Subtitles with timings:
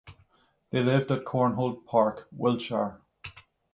[0.71, 3.01] They lived at Conholt Park, Wiltshire.